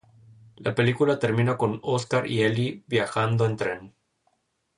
La 0.55 0.73
película 0.73 1.19
termina 1.19 1.57
con 1.57 1.79
Oskar 1.83 2.25
y 2.25 2.41
Eli 2.41 2.83
viajando 2.87 3.45
en 3.45 3.55
tren. 3.55 3.93